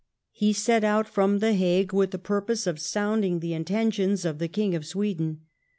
[0.31, 4.47] He set out from The Hague with the purpose of sounding the intentions of the
[4.47, 5.41] King of Sweden.